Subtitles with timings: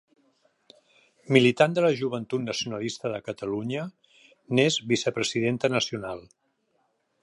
[1.37, 3.87] Militant de la Joventut Nacionalista de Catalunya,
[4.61, 6.31] n'és vicepresidenta nacional.